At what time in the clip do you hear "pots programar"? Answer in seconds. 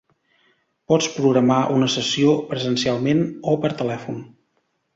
0.91-1.57